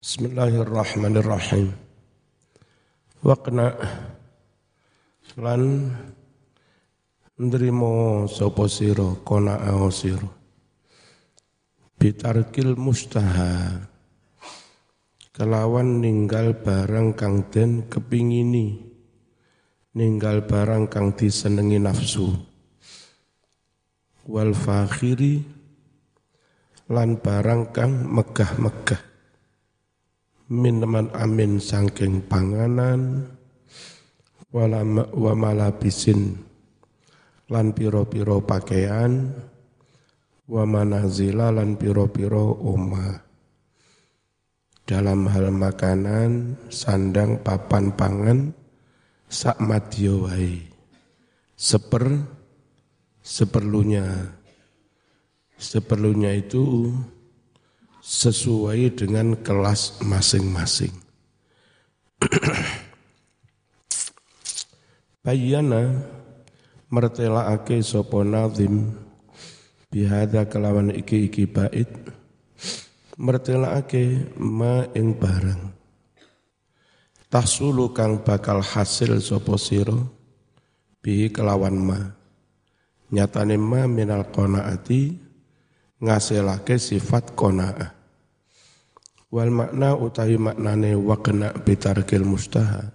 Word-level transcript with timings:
Bismillahirrahmanirrahim. 0.00 1.76
Waqna 3.20 3.68
lan 5.36 5.92
nrimo 7.36 8.24
sapa 8.24 8.64
sira 8.64 9.12
kona 9.20 9.60
sira. 9.92 10.24
Bitarkil 12.00 12.80
mustaha 12.80 13.76
kelawan 15.36 16.00
ninggal 16.00 16.56
barang 16.56 17.12
kang 17.12 17.52
den 17.52 17.84
kepingini 17.92 18.80
ninggal 19.92 20.48
barang 20.48 20.88
kang 20.88 21.12
disenengi 21.12 21.76
nafsu 21.76 22.40
wal 24.24 24.56
fakhiri 24.56 25.44
lan 26.88 27.20
barang 27.20 27.68
kang 27.68 28.08
megah-megah 28.08 29.09
minuman 30.50 31.06
amin 31.14 31.62
sangking 31.62 32.26
panganan 32.26 33.30
walama, 34.50 35.06
wa 35.14 35.32
malabisin 35.38 36.34
lan 37.46 37.70
piro-piro 37.70 38.42
pakaian 38.42 39.30
wa 40.50 40.66
manazila 40.66 41.54
lan 41.54 41.78
piro-piro 41.78 42.58
oma 42.66 43.22
dalam 44.82 45.30
hal 45.30 45.54
makanan 45.54 46.58
sandang 46.66 47.38
papan 47.46 47.94
pangan 47.94 48.50
sak 49.30 49.62
madya 49.62 50.34
seper 51.54 52.26
seperlunya. 53.22 54.34
Seperlunya 55.60 56.32
itu 56.40 56.88
sesuai 58.00 58.96
dengan 58.96 59.36
kelas 59.38 60.00
masing-masing. 60.04 60.92
Bayana 65.24 66.00
ake 66.90 67.84
sapa 67.86 68.24
nazim 68.26 68.96
bihada 69.92 70.48
kelawan 70.48 70.90
iki-iki 70.90 71.46
bait 71.46 71.86
ake 73.78 74.32
ma 74.40 74.88
ing 74.96 75.14
barang 75.14 75.70
tahsulu 77.30 77.94
kang 77.94 78.26
bakal 78.26 78.58
hasil 78.64 79.22
sapa 79.22 79.54
sira 79.60 79.94
bi 80.98 81.30
kelawan 81.30 81.78
ma 81.78 82.00
nyatane 83.14 83.54
ma 83.54 83.86
minal 83.86 84.26
qanaati 84.34 85.29
ngasilake 86.00 86.80
sifat 86.80 87.36
qanaah. 87.36 87.92
Wal 89.30 89.52
makna 89.54 89.94
utawi 89.94 90.40
maknane 90.40 90.98
waqna 90.98 91.54
bitarkil 91.54 92.26
mustaha. 92.26 92.90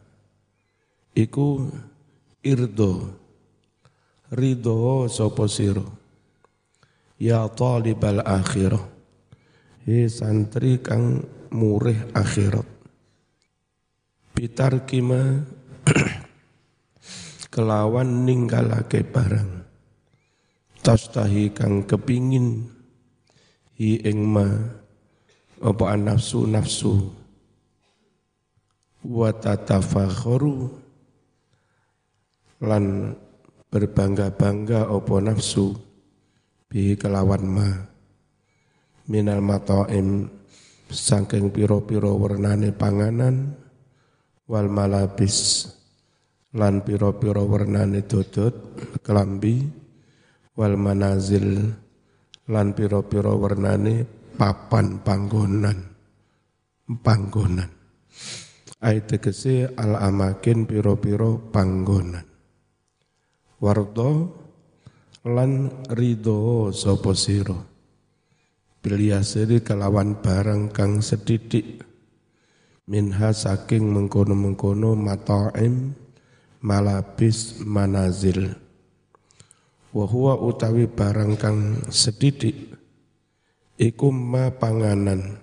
Iku 1.16 1.72
irdo 2.44 3.16
ridho 4.36 5.08
sapa 5.08 5.48
sira? 5.48 5.86
Ya 7.16 7.48
talibal 7.48 8.20
akhirah. 8.20 8.83
He 9.88 10.11
santri 10.11 10.83
kang 10.83 11.23
murih 11.56 12.11
akhirat. 12.11 12.67
Bitarkima 14.36 15.48
kelawan 17.53 18.28
ninggalake 18.28 19.08
barang. 19.08 19.64
Tastahi 20.83 21.56
kang 21.56 21.88
kepingin 21.88 22.75
hi 23.76 24.00
ing 24.08 24.23
ma 24.23 24.48
apa 25.59 25.95
nafsu 26.00 26.48
nafsu? 26.48 27.12
Wa 29.06 29.30
tatafakharu. 29.36 30.84
Lan 32.64 33.14
berbangga-bangga 33.70 34.88
apa 34.88 35.16
nafsu? 35.22 35.76
Bi 36.72 36.95
kelawan 36.95 37.44
ma. 37.45 37.70
Minal 39.05 39.44
mataim 39.44 40.32
saking 40.89 41.54
piro-piro 41.54 42.16
warnane 42.17 42.73
panganan. 42.73 43.54
Wal 44.45 44.70
malabis 44.72 45.67
lan 46.55 46.82
piro-piro 46.82 47.44
warnane 47.45 48.02
dodot 48.08 48.55
kelambi. 49.04 49.67
Wal 50.55 50.80
manazil 50.80 51.76
lan 52.45 52.78
piro-piro 52.78 53.38
warnane 53.42 54.06
papan 54.38 55.02
panggonan. 55.02 55.78
Panggonan. 56.86 57.70
Ayat 58.78 59.17
tegese 59.17 59.73
al 59.73 59.98
amakin 59.98 60.70
piro-piro 60.70 61.42
panggonan. 61.50 62.26
Wardo 63.58 64.11
lan 65.26 65.73
ridho 65.89 66.70
sapa 66.70 67.17
sira. 67.17 67.58
Biliasiri 68.86 69.66
kelawan 69.66 70.22
barang 70.22 70.70
kang 70.70 71.02
sedidik. 71.02 71.82
Minha 72.86 73.34
saking 73.34 73.89
mengkono-mengkono 73.89 74.94
mata'im 74.94 75.98
malabis 76.61 77.66
manazil 77.66 78.64
wa 79.95 80.04
huwa 80.04 80.36
utawi 80.44 80.92
barang 80.92 81.39
kang 81.39 81.88
sedidik 81.88 82.76
iku 83.80 84.11
ma 84.11 84.52
panganan. 84.52 85.39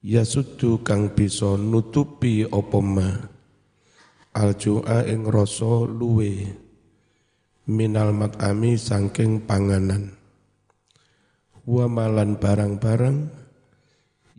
Ya 0.00 0.24
sudu 0.24 0.80
kang 0.80 1.12
bisa 1.12 1.60
nutupi 1.60 2.48
apa 2.48 2.80
ma? 2.80 3.08
Aljua 4.32 5.04
ing 5.04 5.28
rasa 5.28 5.84
luwe 5.84 6.48
minal 7.68 8.16
mat'ami 8.16 8.80
sangking 8.80 9.44
panganan. 9.44 10.16
Wa 11.68 11.84
malan 11.84 12.40
barang-barang 12.40 13.28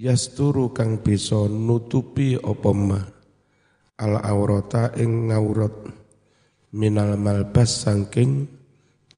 yasturu 0.02 0.74
kang 0.74 1.06
bisa 1.06 1.46
nutupi 1.46 2.42
apa 2.42 2.72
ma? 2.74 3.06
Al 4.02 4.18
aurata 4.18 4.98
ing 4.98 5.30
ngaurat 5.30 6.01
minal 6.72 7.20
malbas 7.20 7.84
sangking 7.84 8.48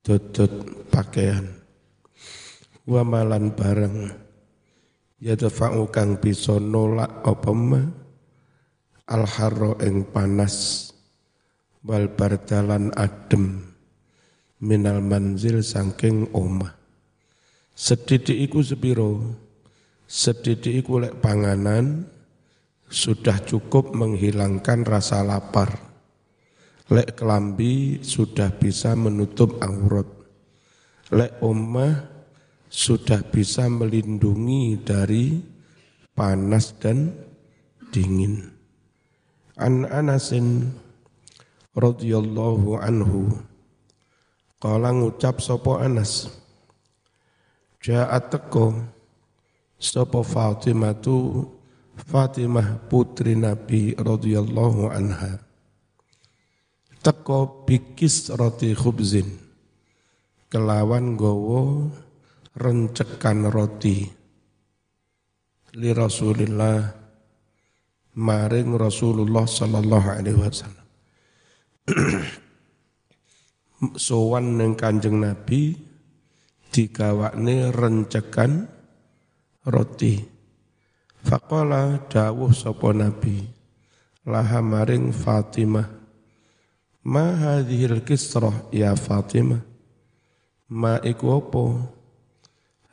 dodot 0.01 0.51
pakaian. 0.89 1.45
Wa 2.83 3.05
malan 3.05 3.53
bareng. 3.53 4.11
Ya 5.23 5.39
dafa'u 5.39 5.87
kang 5.87 6.19
bisa 6.19 6.59
nolak 6.59 7.23
apa 7.23 7.51
ma? 7.55 7.81
Al 9.07 9.23
harro 9.23 9.79
ing 9.79 10.03
panas. 10.11 10.89
Wal 11.85 12.11
bardalan 12.11 12.91
adem. 12.97 13.71
Minal 14.59 14.99
manzil 14.99 15.63
sangking 15.63 16.31
omah. 16.35 16.75
Sedidik 17.71 18.35
iku 18.35 18.59
sepiro? 18.59 19.39
Sedidik 20.07 20.83
iku 20.83 20.99
lek 20.99 21.23
panganan 21.23 22.05
sudah 22.85 23.41
cukup 23.41 23.95
menghilangkan 23.97 24.85
rasa 24.85 25.25
lapar 25.25 25.92
Lek 26.93 27.17
kelambi 27.17 28.05
sudah 28.05 28.53
bisa 28.53 28.93
menutup 28.93 29.57
aurat. 29.65 30.05
Lek 31.09 31.41
omah 31.41 32.05
sudah 32.69 33.25
bisa 33.33 33.65
melindungi 33.65 34.77
dari 34.77 35.41
panas 36.13 36.77
dan 36.77 37.09
dingin. 37.89 38.45
An 39.57 39.89
Anasin 39.89 40.69
radhiyallahu 41.73 42.77
anhu 42.77 43.41
kala 44.61 44.93
ngucap 44.93 45.41
sapa 45.41 45.81
Anas 45.81 46.29
Ja'at 47.81 48.29
teko 48.29 48.77
sapa 49.81 50.21
Fatimah 50.21 50.93
tu 51.01 51.45
Fatimah 51.97 52.81
putri 52.85 53.33
Nabi 53.33 53.97
radhiyallahu 53.97 54.89
anha 54.94 55.52
teko 57.03 57.67
bikis 57.67 58.31
roti 58.31 58.71
khubzin. 58.71 59.27
Kelawan 60.47 61.19
gowo 61.19 61.91
rencekan 62.55 63.51
roti. 63.51 64.07
Li 65.75 65.91
Rasulillah 65.91 66.79
maring 68.15 68.79
Rasulullah 68.79 69.44
sallallahu 69.44 70.07
alaihi 70.07 70.39
wasallam. 70.39 70.88
Sowan 73.99 74.56
ning 74.56 74.79
Kanjeng 74.79 75.19
Nabi 75.19 75.75
digawakne 76.71 77.75
rencekan 77.75 78.71
roti. 79.67 80.23
Faqala 81.25 82.07
dawuh 82.07 82.56
sapa 82.56 82.95
Nabi? 82.95 83.44
Laha 84.23 84.63
maring 84.63 85.11
Fatimah 85.11 86.02
Ma 87.03 87.35
hadhil 87.35 88.00
kisrah 88.00 88.63
ya 88.71 88.95
Fatimah. 88.95 89.59
Ma 90.71 91.03
iku 91.03 91.35
apa? 91.35 91.65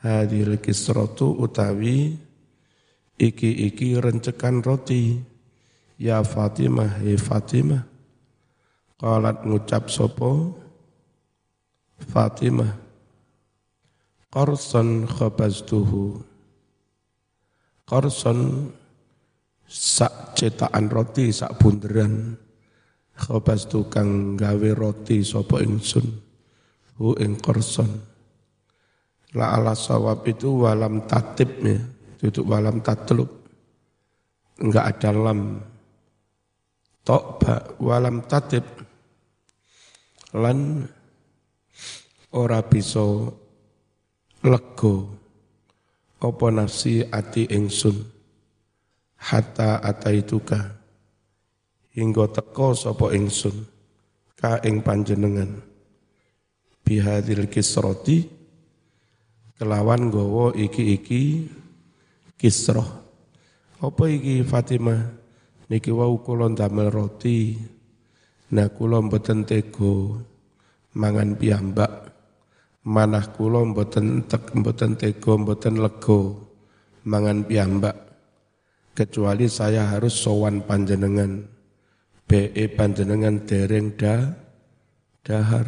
Hadhil 0.02 0.58
kisratu 0.58 1.38
utawi 1.38 2.18
iki-iki 3.14 3.94
rencekan 4.02 4.66
roti. 4.66 5.22
Ya 5.94 6.26
Fatimah 6.26 6.98
he 7.04 7.14
Fatimah 7.14 7.86
qalat 8.98 9.46
ngucap 9.46 9.92
sopo 9.92 10.58
Fatimah 12.02 12.74
qarsan 14.34 15.06
khabaztuhu. 15.06 16.18
Qarsan 17.86 18.70
sak 19.70 20.34
cetakan 20.34 20.90
roti 20.90 21.30
sak 21.30 21.54
bunderan 21.62 22.34
khabaztu 23.20 23.92
kang 23.92 24.40
gawe 24.40 24.70
roti 24.72 25.20
sapa 25.20 25.60
ingsun 25.60 26.08
hu 26.96 27.12
ing 27.20 27.36
qarsan 27.36 28.10
La 29.30 29.54
ala 29.54 29.78
sawab 29.78 30.26
itu 30.26 30.66
walam 30.66 31.06
tatib 31.06 31.50
ya, 31.62 31.78
tutup 32.18 32.50
walam 32.50 32.82
tatlub. 32.82 33.30
Enggak 34.58 34.98
ada 34.98 35.10
lam. 35.14 35.62
Tokba 37.06 37.78
walam 37.78 38.26
tatib. 38.26 38.66
Lan 40.34 40.82
ora 42.34 42.58
bisa 42.66 43.02
lego 44.42 44.94
apa 46.18 46.46
nafsi 46.50 47.06
ati 47.06 47.50
ingsun 47.50 47.96
hatta 49.18 49.78
ataituka 49.82 50.79
hingga 51.94 52.30
teko 52.30 52.74
sapa 52.76 53.10
ingsun 53.14 53.66
ka 54.38 54.62
ing 54.64 54.80
panjenengan 54.80 55.70
bihadil 56.86 57.46
kisroti 57.46 58.40
kelawan 59.60 60.08
gowo 60.08 60.56
iki-iki 60.56 61.44
kisroh. 62.40 62.88
Apa 63.84 64.08
iki 64.08 64.40
Fatimah? 64.40 65.20
Niki 65.68 65.92
wau 65.92 66.16
kula 66.24 66.48
ndamel 66.48 66.88
roti. 66.88 67.60
Nah 68.56 68.72
kula 68.72 69.04
mboten 69.04 69.44
tego 69.44 70.16
mangan 70.96 71.36
piyambak. 71.36 72.08
Manah 72.88 73.28
kula 73.36 73.60
mboten 73.68 74.24
tek 74.24 74.56
mboten 74.56 74.96
tego 74.96 75.36
mboten 75.36 75.76
lego 75.76 76.48
mangan 77.04 77.44
piyambak. 77.44 77.94
Kecuali 78.96 79.46
saya 79.52 79.84
harus 79.84 80.16
sowan 80.16 80.64
panjenengan. 80.64 81.59
BE 82.30 82.70
panjenengan 82.78 83.42
dereng 83.42 83.98
da 83.98 84.38
dahar. 85.26 85.66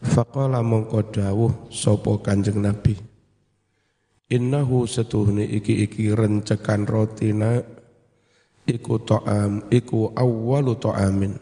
Faqala 0.00 0.64
mongko 0.64 1.12
dawuh 1.12 1.68
sapa 1.68 2.24
Kanjeng 2.24 2.64
Nabi. 2.64 2.96
Innahu 4.32 4.88
setuhni 4.88 5.44
iki-iki 5.44 6.08
rencekan 6.16 6.88
rotina 6.88 7.60
iku 8.64 8.96
to'am 8.96 9.68
iku 9.68 10.16
awwalu 10.16 10.72
to'amin. 10.80 11.36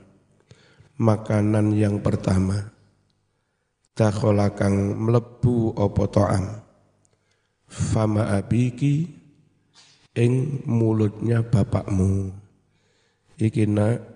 Makanan 0.99 1.79
yang 1.79 2.03
pertama. 2.03 2.75
Dakhala 3.95 4.51
kang 4.59 5.07
mlebu 5.07 5.79
apa 5.79 6.03
to'am. 6.11 6.45
Fama 7.71 8.35
abiki 8.35 9.07
ing 10.19 10.67
mulutnya 10.67 11.47
bapakmu. 11.47 12.35
Iki 13.39 13.71
nak 13.71 14.16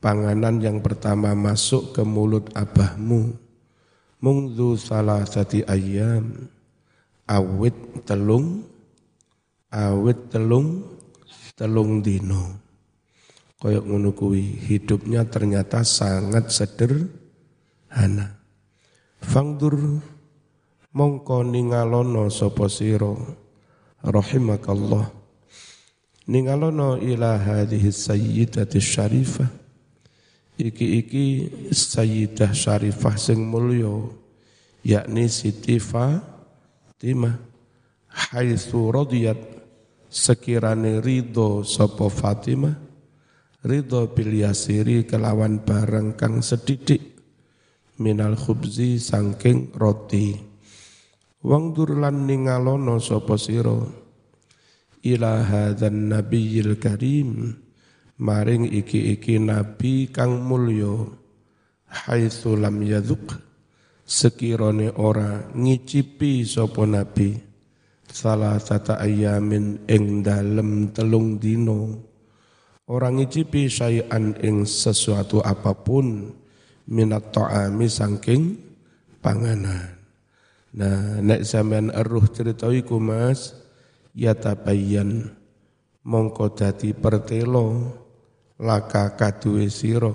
panganan 0.00 0.58
yang 0.58 0.80
pertama 0.80 1.36
masuk 1.36 1.94
ke 1.94 2.02
mulut 2.02 2.48
abahmu. 2.56 3.36
Mungdu 4.20 4.76
salah 4.76 5.24
sati 5.24 5.64
ayam 5.64 6.48
awit 7.24 8.04
telung 8.04 8.64
awit 9.72 10.28
telung 10.28 10.84
telung 11.56 12.04
dino. 12.04 12.58
Koyok 13.60 13.84
ngono 13.84 14.12
hidupnya 14.32 15.28
ternyata 15.28 15.84
sangat 15.84 16.48
sederhana. 16.48 18.40
Fangdur 19.20 20.00
mongko 20.96 21.44
ningalono 21.44 22.32
sapa 22.32 22.72
sira. 22.72 23.12
Rahimakallah. 24.00 25.12
Ningalono 26.24 26.96
ila 26.96 27.36
hadhihi 27.36 27.92
sayyidati 27.92 28.80
syarifah 28.80 29.60
iki-iki 30.60 31.26
Sayyidah 31.72 32.52
Syarifah 32.52 33.16
sing 33.16 33.40
mulya 33.48 34.04
yakni 34.84 35.28
Siti 35.32 35.80
Fatimah. 35.80 37.48
Haitsu 38.10 38.90
radiyat 38.90 39.38
sekirane 40.10 40.98
ridho 40.98 41.62
sapa 41.62 42.10
Fatimah 42.10 42.74
ridho 43.62 44.10
bil 44.10 44.34
yasiri 44.34 45.06
kelawan 45.06 45.62
barang 45.62 46.18
kang 46.18 46.42
sedidik 46.42 47.22
minal 48.02 48.34
khubzi 48.34 48.98
sangking 48.98 49.70
roti. 49.76 50.34
Wang 51.40 51.72
durlan 51.72 52.28
ningalono 52.28 53.00
sapa 53.00 53.38
sira? 53.40 53.78
Ila 55.00 55.40
hadzal 55.40 55.96
nabiyil 55.96 56.76
karim 56.76 57.56
maring 58.20 58.68
iki-iki 58.68 59.40
nabi 59.40 60.12
kang 60.12 60.44
mulya 60.44 61.08
haitsu 61.88 62.54
lam 62.60 62.84
yaduk 62.84 63.32
sekirane 64.04 64.92
ora 65.00 65.48
ngicipi 65.56 66.44
sapa 66.44 66.84
nabi 66.84 67.40
salah 68.04 68.60
sata 68.60 69.00
ayamin 69.00 69.88
ing 69.88 70.20
dalem 70.20 70.92
telung 70.92 71.40
dino 71.40 72.10
orang 72.90 73.24
ngicipi 73.24 73.72
syai'an 73.72 74.36
ing 74.44 74.68
sesuatu 74.68 75.40
apa 75.40 75.72
pun 75.72 76.34
minat 76.90 77.30
ta'ami 77.30 77.86
sangking 77.86 78.58
panganan. 79.22 79.94
Nah 80.74 81.22
nek 81.22 81.46
sampean 81.46 81.94
eruh 81.94 82.26
cerita 82.30 82.66
iku 82.70 82.98
Mas 82.98 83.54
ya 84.14 84.34
tabayyan 84.34 85.30
mongko 86.02 86.54
dadi 86.54 86.90
pertelo 86.94 87.94
laka 88.60 89.16
kaduwe 89.16 89.72
sira? 89.72 90.12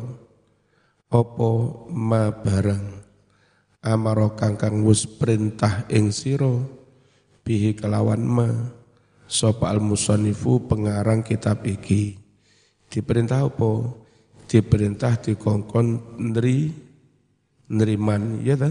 Apa 1.09 1.49
ma 1.89 2.29
barang 2.29 2.85
amaro 3.81 4.37
kangkang 4.37 4.85
wis 4.85 5.09
perintah 5.09 5.89
ing 5.89 6.13
sira? 6.13 6.53
Bihi 7.41 7.73
kelawan 7.73 8.21
ma? 8.21 8.49
Sapa 9.25 9.73
al 9.73 9.81
musannifu 9.81 10.69
pengarang 10.69 11.25
kitab 11.25 11.65
iki? 11.65 12.21
Diperintah 12.93 13.49
apa? 13.49 13.89
Diperintah 14.45 15.17
dikongkon 15.17 16.17
neri 16.21 16.69
neriman 17.65 18.45
ya 18.45 18.53
ta? 18.53 18.69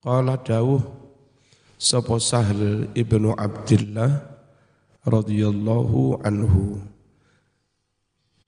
Qala 0.00 0.40
dawuh 0.40 0.80
sapa 1.76 2.16
Sahal 2.16 2.88
ibnu 2.96 3.36
Abdullah 3.36 4.24
radhiyallahu 5.04 6.24
anhu 6.24 6.80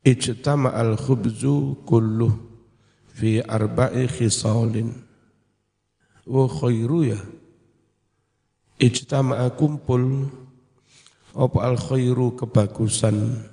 ijtama 0.09 0.73
al 0.73 0.97
khubzu 0.97 1.85
kulluh 1.85 2.33
fi 3.13 3.45
arba'i 3.45 4.09
khisalin. 4.09 4.89
Wa 6.25 6.49
khairu 6.49 7.13
ya. 7.13 7.21
Ijtama 8.81 9.45
kumpul. 9.59 10.33
Apa 11.37 11.59
al 11.69 11.77
khairu 11.77 12.35
kebagusan 12.35 13.45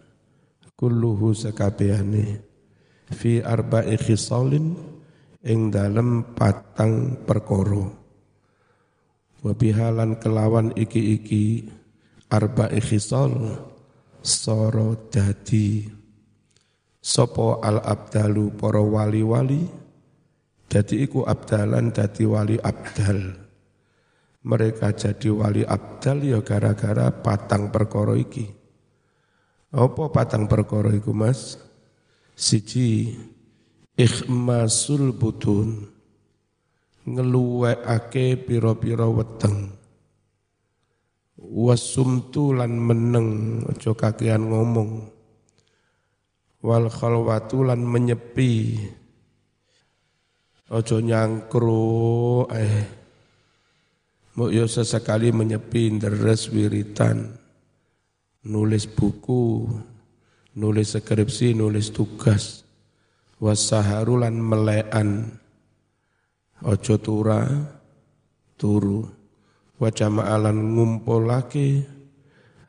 kulluhu 0.80 1.36
sakabehane 1.36 2.42
fi 3.14 3.44
arba'i 3.44 4.00
khisalin 4.00 4.74
ing 5.44 5.70
dalem 5.70 6.34
patang 6.34 7.20
perkara. 7.28 7.86
Wa 9.46 9.52
bihalan 9.54 10.18
kelawan 10.18 10.74
iki-iki 10.74 11.70
arba'i 12.34 12.82
khisal 12.82 13.62
soro 14.26 14.98
dadi 15.14 15.86
Sopo 17.06 17.62
al 17.62 17.86
abdalu 17.86 18.50
para 18.58 18.82
wali-wali? 18.82 19.62
Jadi 20.66 21.06
iku 21.06 21.22
abdalan 21.22 21.94
jadi 21.94 22.26
wali 22.26 22.58
abdal. 22.58 23.46
Mereka 24.42 24.90
jadi 24.98 25.30
wali 25.30 25.62
abdal 25.62 26.26
ya 26.26 26.42
gara-gara 26.42 27.14
patang 27.14 27.70
perkara 27.70 28.18
iki. 28.18 28.50
Apa 29.70 30.10
patang 30.10 30.50
perkara 30.50 30.90
iku 30.98 31.14
Mas? 31.14 31.62
Siji 32.34 33.14
ikhmasul 33.94 35.14
butun 35.14 35.86
ngeluwekake 37.06 38.50
pira-pira 38.50 39.06
weteng 39.06 39.78
wasumtu 41.38 42.58
lan 42.58 42.82
meneng. 42.82 43.62
Aja 43.70 43.94
kakean 43.94 44.50
ngomong 44.50 45.15
wal 46.66 46.90
khalwatu 46.90 47.70
lan 47.70 47.86
menyepi. 47.86 48.82
Ojo 50.74 50.98
nyangkru 50.98 52.50
eh. 52.50 53.06
Mau 54.36 54.50
yo 54.50 54.66
sesekali 54.66 55.30
menyepi 55.30 56.02
deres 56.02 56.50
wiritan. 56.50 57.38
Nulis 58.46 58.86
buku, 58.90 59.66
nulis 60.54 60.94
skripsi, 60.94 61.58
nulis 61.58 61.90
tugas, 61.90 62.62
wasaharulan 63.42 64.38
melean, 64.38 65.34
ojo 66.62 66.96
tura, 67.02 67.42
turu, 68.54 69.02
wajama'alan 69.82 70.62
ngumpul 70.62 71.26
lagi, 71.26 71.90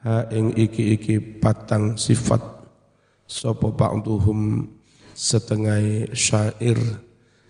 ha 0.00 0.24
ing 0.32 0.56
iki-iki 0.56 1.44
patang 1.44 2.00
sifat, 2.00 2.55
sopo 3.26 3.74
ba'duhum 3.74 4.70
setengah 5.16 6.12
syair, 6.14 6.78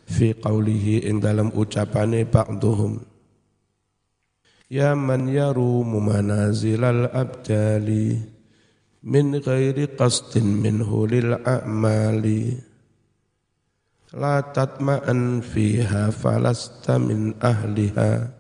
fi 0.07 0.33
qawlihi 0.33 1.05
ing 1.11 1.21
dalam 1.21 1.53
ucapane 1.53 2.25
ba'duhum. 2.25 3.03
Ya 4.67 4.99
man 4.99 5.31
yarumu 5.31 6.03
manazilal 6.03 7.11
abdali 7.15 8.19
min 9.07 9.39
ghairi 9.39 9.95
qasdin 9.95 10.59
minhu 10.59 11.07
lil 11.07 11.39
a'mali. 11.39 12.59
La 14.17 14.43
tatma'an 14.43 15.43
fiha 15.45 16.11
falasta 16.11 16.99
min 16.99 17.35
ahliha. 17.39 18.33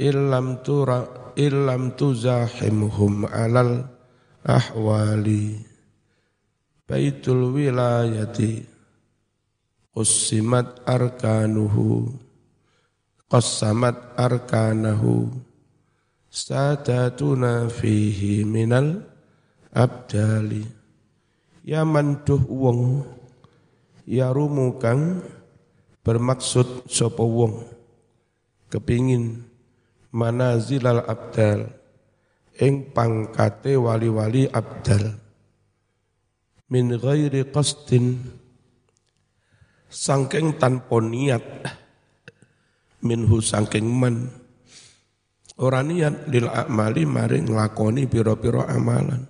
Illam 0.00 0.64
tura 0.64 1.32
illam 1.36 1.92
tuzahimhum 1.92 3.28
alal 3.28 3.84
ahwali 4.46 5.69
baitul 6.90 7.54
wilayati. 7.54 8.66
Qusimat 9.94 10.82
arkanuhu. 10.82 12.10
Qasamat 13.30 14.18
arkanahu. 14.18 15.30
Sadatuna 16.26 17.70
fihi 17.70 18.42
minal 18.42 19.06
abdali. 19.70 20.66
Ya 21.62 21.86
manduh 21.86 22.42
wong 22.50 23.06
ya 24.02 24.34
rumukang 24.34 25.22
bermaksud 26.02 26.90
sapa 26.90 27.22
wong. 27.22 27.70
Kepingin 28.66 29.46
manazilal 30.10 31.06
abdal. 31.06 31.70
Ing 32.58 32.90
pangkate 32.90 33.78
wali-wali 33.78 34.50
abdal 34.50 35.19
min 36.70 36.94
ghairi 36.94 37.50
qasdin 37.50 38.22
sangking 39.90 40.54
tanpa 40.54 41.02
niat 41.02 41.42
minhu 43.02 43.42
sangking 43.42 43.90
man. 43.90 44.30
Ora 45.60 45.84
niat 45.84 46.30
lil 46.30 46.48
amali 46.48 47.04
mari 47.04 47.42
nglakoni 47.44 48.08
pira-pira 48.08 48.70
amalan. 48.70 49.28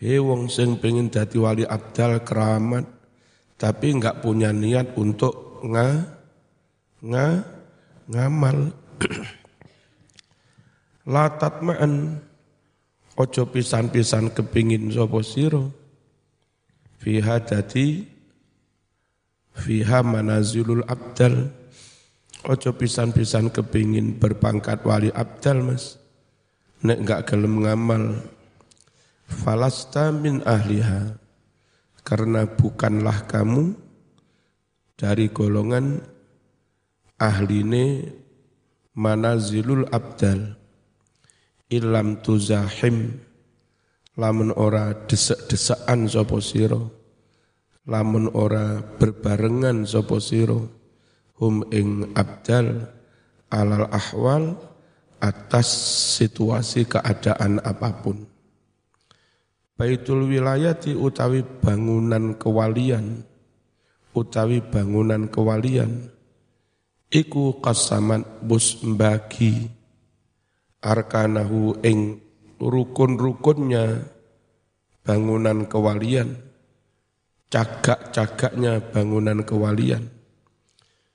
He 0.00 0.18
wong 0.18 0.50
sing 0.50 0.82
pengin 0.82 1.12
dadi 1.12 1.38
wali 1.38 1.62
abdal 1.62 2.26
keramat 2.26 2.82
tapi 3.54 3.94
enggak 3.94 4.18
punya 4.24 4.50
niat 4.50 4.98
untuk 4.98 5.62
nga 5.68 6.02
nga 7.04 7.26
ngamal. 8.10 8.74
Latat 11.12 11.60
ma'an 11.60 12.16
ojo 13.14 13.42
pisan-pisan 13.52 14.32
kepingin 14.32 14.88
sapa 14.88 15.20
sira 15.20 15.83
fiha 17.04 17.36
dadi 17.44 18.08
fiha 19.52 20.00
manazilul 20.00 20.88
abdal. 20.88 21.52
Ojo 22.44 22.76
pisan-pisan 22.76 23.52
kepingin 23.52 24.16
berpangkat 24.16 24.80
wali 24.88 25.12
abdal 25.12 25.60
mas. 25.60 26.00
Nek 26.84 27.04
enggak 27.04 27.20
gelem 27.28 27.60
ngamal 27.60 28.24
falasta 29.28 30.08
min 30.12 30.40
ahliha. 30.44 31.20
Karena 32.04 32.44
bukanlah 32.44 33.24
kamu 33.24 33.72
dari 34.96 35.32
golongan 35.32 36.04
ahline 37.16 38.12
manazilul 38.92 39.88
abdal. 39.88 40.60
Ilam 41.72 42.20
tuzahim 42.20 43.24
lamun 44.14 44.54
ora 44.54 44.94
desek-desekan 45.06 46.06
sapa 46.06 46.38
sira 46.38 46.78
lamun 47.84 48.30
ora 48.32 48.80
berbarengan 48.80 49.84
sapa 49.84 50.16
sira 50.22 50.58
hum 51.38 51.66
ing 51.74 52.14
abdal 52.14 52.88
alal 53.50 53.86
ahwal 53.90 54.56
atas 55.22 55.68
situasi 56.20 56.84
keadaan 56.84 57.56
apa 57.64 57.90
pun. 58.04 58.28
Baitul 59.74 60.30
wilayati 60.30 60.94
utawi 60.94 61.42
bangunan 61.42 62.38
kewalian 62.38 63.26
utawi 64.14 64.62
bangunan 64.62 65.26
kewalian 65.26 66.14
iku 67.10 67.58
kasaman 67.58 68.22
bus 68.46 68.78
mbagi 68.86 69.66
arkanahu 70.78 71.82
ing 71.82 72.23
rukun-rukunnya 72.58 74.04
bangunan 75.04 75.66
kewalian 75.68 76.54
cagak-cagaknya 77.54 78.82
bangunan 78.90 79.46
kewalian. 79.46 80.10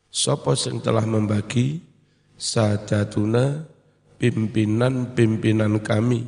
Sopo 0.08 0.55
sing 0.55 0.79
telah 0.79 1.03
membagi? 1.03 1.84
Sadatuna 2.39 3.67
pimpinan-pimpinan 4.15 5.84
kami. 5.84 6.24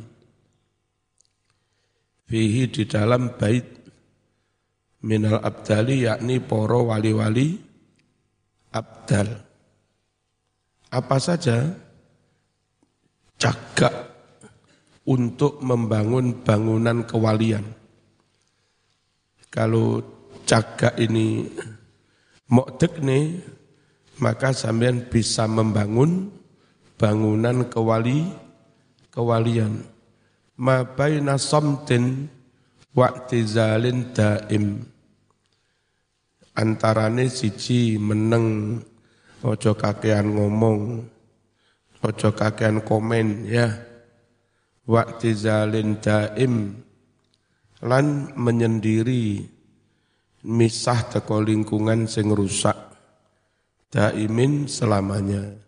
Fihi 2.28 2.68
di 2.68 2.84
dalam 2.84 3.32
bait 3.40 3.64
minal 5.08 5.40
abdali 5.40 6.04
yakni 6.04 6.44
poro 6.44 6.92
wali-wali 6.92 7.56
abdal. 8.76 9.28
Apa 10.92 11.16
saja? 11.16 11.72
Cagak 13.40 14.11
untuk 15.02 15.58
membangun 15.62 16.46
bangunan 16.46 17.02
kewalian. 17.02 17.66
Kalau 19.52 20.00
cagak 20.46 20.96
ini 20.96 21.44
mokdek 22.48 23.02
nih, 23.02 23.42
maka 24.22 24.54
sampean 24.54 25.10
bisa 25.10 25.44
membangun 25.50 26.30
bangunan 26.96 27.66
kewali 27.66 28.30
kewalian. 29.10 29.82
Ma 30.56 30.86
baina 30.86 31.36
somtin 31.36 32.30
wa'tizalin 32.94 34.14
daim. 34.14 34.86
Antarane 36.52 37.32
siji 37.32 37.96
meneng 37.96 38.78
ojo 39.40 39.72
kakean 39.72 40.36
ngomong, 40.36 41.00
ojo 42.04 42.28
kakean 42.36 42.84
komen 42.84 43.48
ya. 43.48 43.91
Wa'tizalin 44.82 46.02
daim 46.02 46.74
lan 47.82 48.34
menyendiri 48.34 49.46
misah 50.42 51.06
teko 51.06 51.38
lingkungan 51.38 52.10
sing 52.10 52.30
rusak 52.30 52.74
daimin 53.92 54.66
selamanya. 54.66 55.58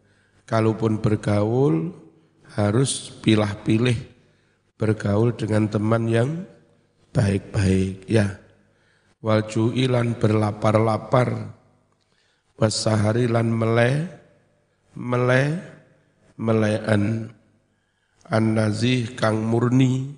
Kalaupun 0.45 1.01
bergaul 1.01 1.95
harus 2.55 3.11
pilah-pilih 3.23 3.97
bergaul 4.79 5.35
dengan 5.35 5.67
teman 5.71 6.05
yang 6.07 6.31
baik-baik 7.15 8.05
ya. 8.11 8.43
Waljuilan 9.25 10.21
berlapar-lapar 10.21 11.57
wasaharilan 12.61 13.49
mele 13.49 13.91
mele 14.95 15.43
melean 16.39 17.34
an 18.29 18.57
nazih 18.57 19.13
kang 19.17 19.45
murni. 19.45 20.17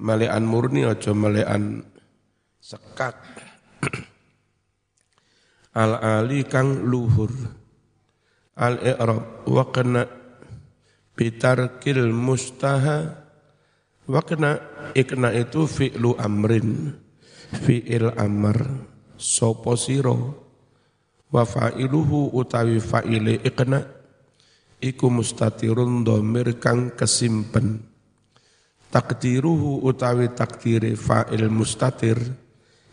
Melean 0.00 0.48
murni 0.48 0.88
aja 0.88 1.12
melean 1.12 1.84
sekat. 2.56 3.12
Al 5.82 5.92
ali 6.00 6.42
kang 6.48 6.88
luhur. 6.88 7.30
Al 8.56 8.80
i'rab 8.80 9.44
wa 9.44 9.64
kana 9.68 10.08
bitarkil 11.14 12.12
mustaha 12.12 13.12
wa 14.08 14.20
kana 14.24 14.56
ikna 14.96 15.36
itu 15.36 15.68
fi'lu 15.68 16.16
amrin. 16.16 16.96
Fi'il 17.50 18.14
amr 18.16 18.56
sopo 19.20 19.76
siro. 19.76 20.48
Wa 21.30 21.46
fa'iluhu 21.46 22.34
utawi 22.34 22.82
fa'ile 22.82 23.38
ikna 23.44 23.99
iku 24.80 25.12
mustatirun 25.12 26.02
domir 26.02 26.56
kang 26.56 26.96
kesimpen. 26.96 27.84
Takdiruhu 28.90 29.86
utawi 29.86 30.34
takdiri 30.34 30.98
fa'il 30.98 31.46
mustatir 31.46 32.18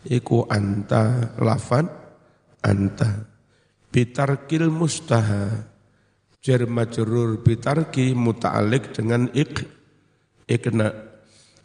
iku 0.06 0.46
anta 0.46 1.34
lafan 1.42 1.90
anta. 2.62 3.26
Bitarkil 3.90 4.70
mustaha. 4.70 5.74
Jar 6.38 6.62
majrur 6.70 7.42
bitarki 7.42 8.14
muta'alliq 8.14 8.94
dengan 8.94 9.26
ik 9.34 9.66
ikna 10.46 10.94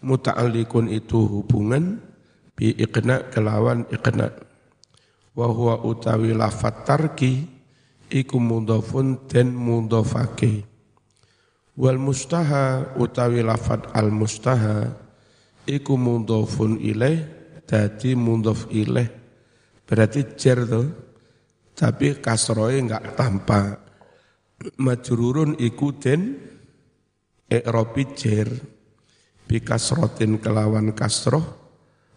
muta'alliqun 0.01 0.89
itu 0.89 1.29
hubungan 1.29 2.01
bi 2.57 2.73
iqna 2.73 3.29
kelawan 3.29 3.85
iqna. 3.93 4.33
Wa 5.37 5.45
huwa 5.45 5.85
utawi 5.85 6.33
lafat 6.33 6.89
tarki 6.89 7.52
iku 8.11 8.41
mudhafun 8.41 9.29
den 9.29 9.55
mudhafake. 9.55 10.65
Wal 11.73 11.97
mustaha 11.97 12.95
utawi 12.99 13.41
lafat 13.41 13.91
al 13.95 14.13
mustaha 14.13 14.93
iku 15.65 15.97
mudhafun 15.97 16.77
ilaih 16.77 17.23
dadi 17.65 18.13
mudhaf 18.13 18.69
ilaih 18.69 19.09
berarti 19.87 20.37
jer 20.37 20.63
tapi 21.73 22.21
kasroe 22.21 22.77
enggak 22.77 23.17
tampak. 23.17 23.81
Majrurun 24.79 25.59
iku 25.59 25.91
den 25.97 26.39
i'rabi 27.51 28.03
jer 28.15 28.47
bi 29.43 29.59
kasrotin 29.59 30.39
kelawan 30.39 30.95
kasroh 30.95 31.43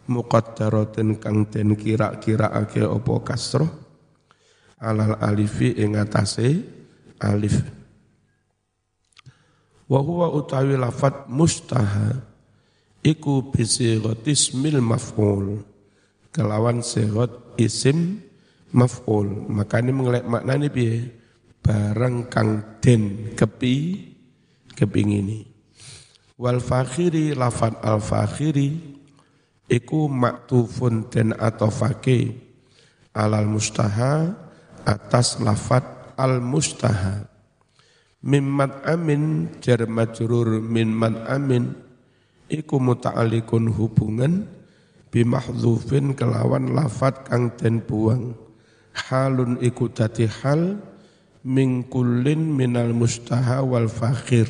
muqaddaratin 0.07 1.19
kang 1.19 1.51
den 1.51 1.75
kira-kira 1.75 2.55
ake 2.55 2.87
opo 2.87 3.21
kasroh 3.27 3.86
alal 4.81 5.17
alifi 5.21 5.77
ing 5.77 5.97
atase 5.97 6.61
alif. 7.21 7.65
Wa 9.87 10.01
huwa 10.03 10.35
utawi 10.35 10.75
lafat 10.75 11.31
mustaha 11.31 12.19
iku 13.07 13.55
bisighatismil 13.55 14.83
maf'ul. 14.83 15.63
Kelawan 16.35 16.83
sigat 16.83 17.57
isim 17.57 18.21
maf'ul. 18.75 19.47
Makanya 19.47 19.93
mengelak 19.95 20.25
maknanya 20.27 20.69
piye? 20.69 21.15
Barang 21.63 22.31
kang 22.31 22.79
den 22.83 23.35
kepi 23.35 24.07
kepingini. 24.75 25.47
Wal 26.37 26.61
fakhiri 26.61 27.33
lafat 27.33 27.81
al 27.81 27.99
fakhiri 27.99 28.77
iku 29.67 30.07
maktufun 30.07 31.11
den 31.11 31.35
atofake 31.35 32.39
alal 33.17 33.49
mustaha 33.51 34.46
atas 34.87 35.43
lafat 35.43 35.83
al 36.15 36.39
mustaha 36.39 37.27
mimmat 38.23 38.87
amin 38.87 39.55
jar 39.61 39.85
majrur 39.91 40.63
min 40.63 40.89
man 40.91 41.27
amin 41.27 41.75
iku 42.51 42.79
muta'alliqun 42.79 43.71
hubungan 43.75 44.47
bimahdhufin 45.11 46.13
kelawan 46.13 46.75
lafat 46.75 47.25
kang 47.25 47.55
den 47.55 47.81
buang. 47.81 48.35
Halun 48.97 49.61
iku 49.61 49.93
dadi 49.93 50.25
hal 50.25 50.81
min 51.45 51.85
kullin 51.87 52.57
minal 52.57 52.97
mustaha 52.97 53.61
wal 53.61 53.89
fakhir. 53.89 54.49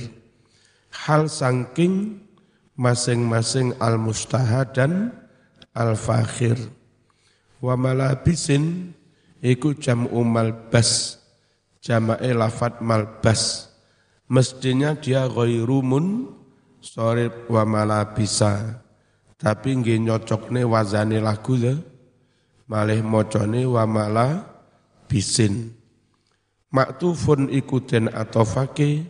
Hal 1.07 1.29
sangking 1.29 2.23
masing-masing 2.79 3.75
al 3.83 3.99
mustaha 3.99 4.65
dan 4.67 5.13
al 5.77 5.99
fakhir 5.99 6.57
wa 7.61 7.75
malabisin 7.77 8.95
iku 9.43 9.77
umal 10.13 10.71
bas 10.71 11.21
jamae 11.83 12.33
lafat 12.33 12.81
malbas. 12.83 13.73
Mestinya 14.27 14.99
dia 14.99 15.31
ghairumun 15.31 16.35
sorib 16.83 17.47
wa 17.47 17.63
malabisa. 17.63 18.83
Tapi 19.37 19.77
nggih 19.79 20.01
nyocokne 20.01 20.65
wazane 20.65 21.21
lagu 21.21 21.61
ya 21.61 21.77
malih 22.67 23.05
mocone 23.05 23.63
wa 23.69 23.85
mala 23.85 24.43
bisin 25.07 25.77
maktufun 26.77 27.49
iku 27.49 27.81
den 27.81 28.13
atofake 28.13 29.07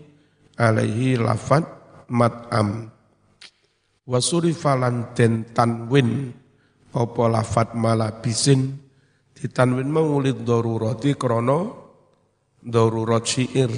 alaihi 0.54 1.18
lafat 1.18 1.66
mat'am. 2.06 2.94
Wasurifalan 4.06 5.18
den 5.18 5.50
tanwin 5.50 6.30
apa 6.94 7.22
lafat 7.26 7.74
malabisin 7.74 8.85
Ditanwin 9.36 9.92
mengulid 9.92 10.48
darurati 10.48 11.12
krono 11.12 11.86
darurat 12.64 13.20
syair. 13.28 13.68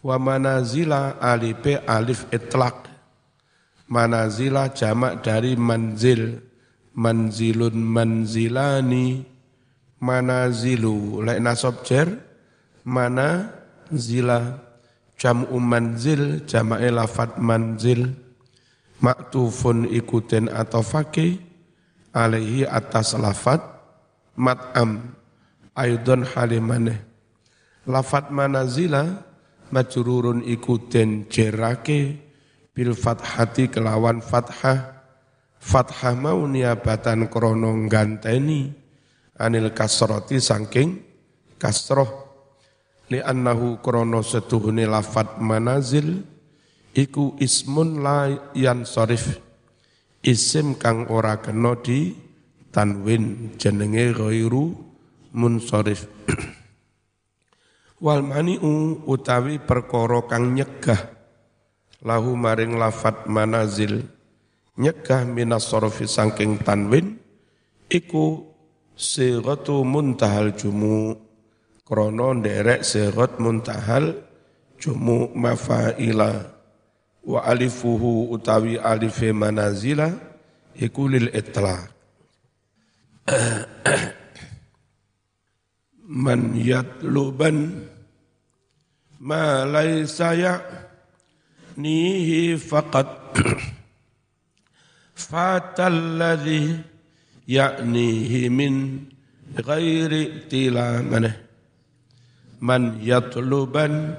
Wa 0.00 0.16
manazila 0.16 1.20
alipe 1.20 1.84
alif 1.84 2.24
itlak. 2.32 2.88
Manazila 3.92 4.72
jamak 4.72 5.20
dari 5.20 5.52
manzil. 5.52 6.40
Manzilun 6.96 7.76
manzilani. 7.76 9.20
Manazilu. 10.00 11.20
Lek 11.20 11.38
nasab 11.44 11.84
jer. 11.84 12.08
Mana 12.88 13.52
zila. 13.92 14.64
Jam'u 15.20 15.60
manzil. 15.60 16.48
Jamak 16.48 16.80
lafat 16.88 17.36
manzil. 17.36 18.16
Maktufun 19.04 19.92
ikutin 19.92 20.48
atau 20.48 20.80
fakih. 20.80 21.36
Alaihi 22.16 22.64
atas 22.64 23.12
lafat 23.12 23.71
mat'am. 24.36 25.20
Aidon 25.72 26.28
halimane 26.28 27.12
lafat 27.88 28.30
manazila 28.30 29.24
majrurun 29.72 30.44
ikutin 30.46 31.26
jerake 31.26 32.20
bil 32.76 32.92
fathati 32.94 33.72
kelawan 33.72 34.22
fathah. 34.22 35.00
Fathah 35.62 36.18
mau 36.18 36.42
niabatan 36.50 37.30
krono 37.30 37.70
ganteni 37.86 38.66
anil 39.38 39.70
kasroti 39.70 40.42
saking 40.42 40.98
kasroh. 41.56 42.10
Li 43.08 43.22
annahu 43.22 43.78
krono 43.78 44.26
setuhune 44.26 44.84
lafat 44.90 45.38
manazil 45.38 46.26
iku 46.90 47.38
ismun 47.38 48.02
la 48.02 48.28
yan 48.58 48.82
sorif. 48.82 49.38
Isim 50.22 50.78
kang 50.78 51.10
ora 51.10 51.38
kena 51.42 51.74
di 51.82 52.14
tanwin 52.72 53.54
jenenge 53.60 54.16
ghairu 54.16 54.72
munsharif 55.36 56.08
wal 58.02 58.18
mani'u 58.26 59.06
utawi 59.06 59.62
perkara 59.62 60.26
kang 60.26 60.58
nyegah. 60.58 60.98
Lahu 62.02 62.34
maring 62.34 62.74
lafat 62.74 63.30
manazil. 63.30 64.02
Nyegah 64.74 65.22
minas 65.22 65.70
sorofi 65.70 66.10
saking 66.10 66.58
tanwin 66.66 67.14
iku 67.86 68.42
siratu 68.98 69.86
muntahal 69.86 70.58
jumu. 70.58 71.14
Krono 71.86 72.34
nderek 72.34 72.82
sirat 72.82 73.38
muntahal 73.38 74.18
jumu 74.82 75.30
mafaila. 75.38 76.50
Wa 77.22 77.46
alifuhu 77.46 78.34
utawi 78.34 78.82
alife 78.82 79.30
manazila 79.30 80.10
iku 80.74 81.06
lil 81.06 81.30
itlaq 81.30 81.91
man 86.02 86.58
yatluban 86.58 87.86
ma 89.22 89.62
laysa 89.62 90.34
ya'nihi 90.34 91.78
faqat 92.58 93.38
fatal 95.30 96.18
ladhi 96.18 96.82
ya'nihi 97.46 98.50
min 98.50 99.06
ghairi 99.54 100.50
tilamane 100.50 101.30
man 102.58 102.98
yatluban 102.98 104.18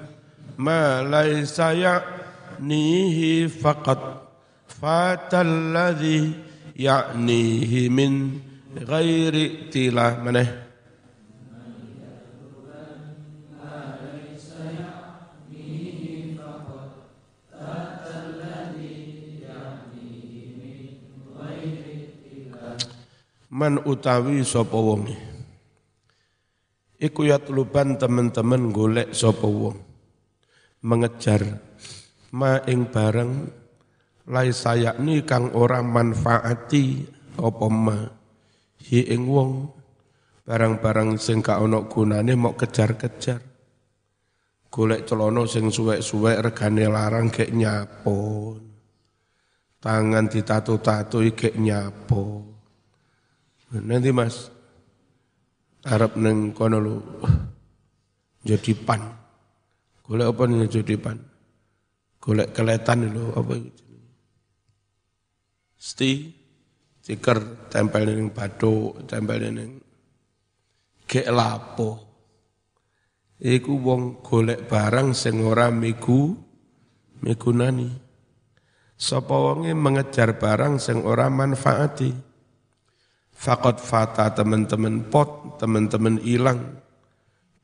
ma 0.56 1.04
laysa 1.04 1.76
ya'nihi 1.76 3.52
faqat 3.52 4.00
fatal 4.72 5.76
ladhi 5.76 6.32
ya'nihi 6.80 7.92
min 7.92 8.40
ghairi 8.82 9.70
tilah 9.70 10.18
maneh. 10.18 10.50
Man 23.54 23.78
utawi 23.86 24.42
sapa 24.42 24.74
wong. 24.74 25.14
Iku 26.98 27.22
yatluban 27.30 28.02
teman-teman 28.02 28.74
golek 28.74 29.14
sapa 29.14 29.46
wong. 29.46 29.78
Mengejar. 30.82 31.62
Ma 32.34 32.58
ing 32.66 32.90
bareng 32.90 33.46
lai 34.26 34.50
sayakni 34.50 35.22
kang 35.22 35.54
ora 35.54 35.86
manfaati 35.86 37.06
apa 37.38 37.68
ma 37.70 38.23
hi 38.84 39.00
ing 39.16 39.24
wong 39.32 39.72
barang-barang 40.44 41.16
sing 41.16 41.40
gak 41.40 41.64
ana 41.64 41.88
gunane 41.88 42.36
mau 42.36 42.52
kejar-kejar. 42.52 43.40
Golek 44.68 45.06
celana 45.08 45.48
sing 45.48 45.70
suwek-suwek 45.70 46.44
regane 46.44 46.90
larang 46.90 47.30
gek 47.30 47.54
nyapo 47.54 48.58
tangan 49.78 50.26
ditato-tato 50.26 51.22
gek 51.22 51.56
nyapo 51.62 52.42
nanti 53.74 54.10
mas 54.10 54.50
Arab 55.84 56.18
neng 56.18 56.58
kono 56.58 56.78
lu 56.82 56.96
jadi 58.50 58.74
pan. 58.76 59.02
Golek 60.04 60.28
apa 60.36 60.44
nih 60.48 60.68
jadi 60.68 60.96
pan? 61.00 61.18
Golek 62.24 62.56
keletan 62.56 63.12
lho 63.12 63.36
apa 63.36 63.54
itu 63.56 63.84
Mesti 65.76 66.12
stiker 67.04 67.68
tempel 67.68 68.08
ning 68.08 68.32
batu, 68.32 68.96
tempel 69.04 69.52
ning 69.52 69.84
gek 71.04 71.28
lapo. 71.28 72.00
Iku 73.44 73.76
wong 73.76 74.24
golek 74.24 74.72
barang 74.72 75.12
sing 75.12 75.44
ora 75.44 75.68
migu 75.68 76.32
migunani. 77.20 77.92
Sapa 78.96 79.36
wonge 79.36 79.76
mengejar 79.76 80.40
barang 80.40 80.80
sing 80.80 81.04
ora 81.04 81.28
manfaati. 81.28 82.32
Fakot 83.36 83.84
fata 83.84 84.32
teman-teman 84.32 85.12
pot, 85.12 85.60
teman-teman 85.60 86.24
hilang, 86.24 86.80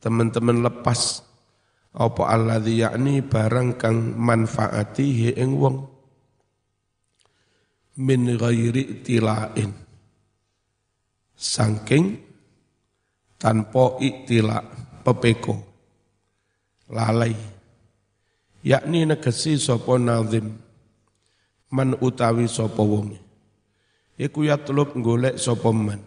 teman-teman 0.04 0.68
lepas. 0.68 1.24
Apa 1.96 2.28
alladzi 2.36 2.84
yakni 2.84 3.24
barang 3.24 3.80
kang 3.80 4.20
manfaati 4.20 5.32
ing 5.32 5.56
wong 5.56 5.99
min 8.00 8.40
ghairi 8.40 9.04
tilain. 9.04 9.76
Sangking 11.36 12.20
tanpa 13.36 14.00
iktila 14.00 14.64
pepeko 15.04 15.56
lalai. 16.92 17.36
Yakni 18.60 19.08
negesi 19.08 19.56
sapa 19.56 19.96
nazim 19.96 20.52
man 21.72 21.96
utawi 22.04 22.44
sapa 22.52 22.84
wong 22.84 23.16
iku 24.20 24.44
yatlub 24.44 24.96
golek 25.00 25.40
sapa 25.40 25.72
man. 25.72 26.04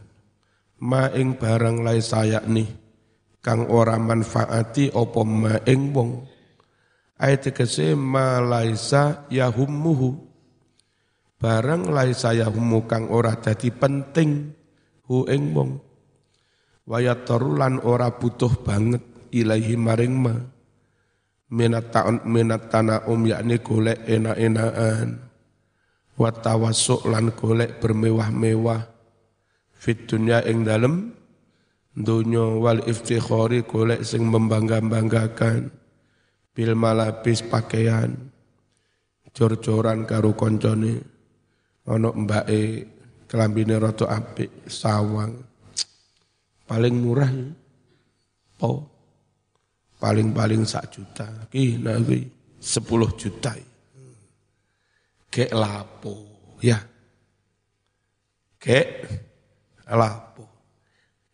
Ma 0.82 1.08
ing 1.14 1.38
barang 1.38 1.86
lai 1.86 2.02
sayakni 2.02 2.66
kang 3.38 3.70
ora 3.70 3.96
manfaati 3.96 4.90
apa 4.90 5.20
ma 5.22 5.54
ing 5.64 5.94
wong. 5.94 6.10
Ayat 7.22 7.54
tegese 7.54 7.94
ma 7.94 8.42
laisa 8.42 9.30
yahummuhu 9.30 10.31
barang 11.42 11.90
laisa 11.90 12.30
yahummu 12.30 12.86
kang 12.86 13.10
ora 13.10 13.34
dadi 13.34 13.74
penting 13.74 14.54
hu 15.10 15.26
ing 15.26 15.50
wong. 15.50 15.70
Wayat 16.86 17.26
torulan 17.26 17.82
ora 17.82 18.14
butuh 18.14 18.62
banget 18.62 19.02
ilahi 19.34 19.74
maring 19.74 20.14
ma. 20.14 20.34
Minat 21.52 21.92
ta'un 21.92 22.24
minat 22.24 22.70
um 23.10 23.26
yakni 23.26 23.58
golek 23.58 24.06
enak-enakan. 24.06 25.18
Wa 26.14 26.30
tawasuk 26.30 27.10
lan 27.10 27.34
golek 27.34 27.82
bermewah-mewah. 27.82 28.88
Fit 29.74 30.06
dunya 30.06 30.46
ing 30.46 30.62
dalem 30.62 31.10
dunya 31.92 32.56
wal 32.56 32.86
iftikhari 32.86 33.66
golek 33.66 34.06
sing 34.06 34.30
membangga-banggakan. 34.30 35.74
Bil 36.54 36.72
malabis 36.78 37.42
pakaian 37.42 38.30
jor-joran 39.32 40.04
karo 40.04 40.36
koncone 40.36 41.11
ana 41.88 42.08
mbake 42.14 42.86
kelambine 43.26 43.78
rada 43.80 44.06
apik 44.06 44.68
sawang 44.70 45.40
paling 46.68 46.96
murah 47.00 47.28
ya. 47.28 47.48
Oh, 48.62 48.86
paling-paling 49.98 50.62
sak 50.62 50.94
juta. 50.94 51.26
Ki 51.50 51.82
nabi 51.82 52.22
sepuluh 52.62 53.10
juta. 53.18 53.50
Kek 55.32 55.50
lapo, 55.50 56.14
ya. 56.62 56.78
Kek 58.62 58.86
lapo. 59.90 60.44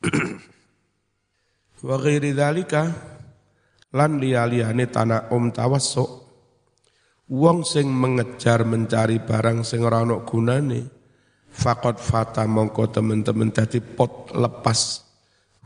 Wa 1.86 1.96
ghairi 2.00 2.32
dalika 2.32 2.88
lan 3.94 4.18
liyane 4.18 4.84
tanah 4.88 5.30
om 5.30 5.52
tawassuk 5.52 6.27
wong 7.28 7.60
sing 7.60 7.92
mengejar 7.92 8.64
mencari 8.64 9.20
barang 9.20 9.60
sing 9.60 9.84
ora 9.84 10.00
ana 10.00 10.24
gunane 10.24 10.80
fakot 11.52 12.00
fata 12.00 12.48
mongko 12.48 12.88
temen-temen 12.88 13.52
dadi 13.52 13.84
pot 13.84 14.32
lepas 14.32 15.04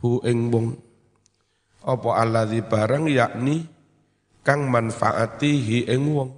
hu 0.03 0.19
ing 0.27 0.51
wong. 0.51 0.69
Apa 1.83 2.23
alladzi 2.23 2.63
barang 2.63 3.11
yakni 3.11 3.67
kang 4.43 4.71
manfaati 4.71 5.53
hi 5.63 5.79
ing 5.91 6.05
wong? 6.15 6.31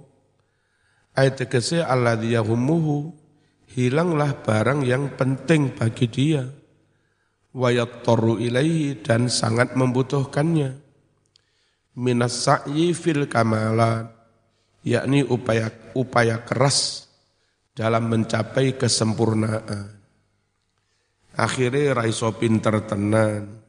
Ayat 1.17 1.45
tegese 1.45 1.81
alladzi 1.81 2.33
yahumuhu 2.37 3.13
hilanglah 3.73 4.35
barang 4.41 4.85
yang 4.85 5.13
penting 5.17 5.73
bagi 5.73 6.05
dia. 6.09 6.45
Wayattaru 7.55 8.35
ilaihi 8.35 8.99
dan 8.99 9.31
sangat 9.31 9.79
membutuhkannya. 9.79 10.75
Minas 11.95 12.43
sa'yi 12.43 12.91
fil 12.91 13.31
kamalat 13.31 14.14
yakni 14.85 15.25
upaya 15.25 15.73
upaya 15.97 16.45
keras 16.45 17.09
dalam 17.75 18.07
mencapai 18.07 18.77
kesempurnaan 18.79 19.95
Akhirnya 21.35 21.91
raiso 21.91 22.31
pinter 22.39 22.87
tenan, 22.87 23.59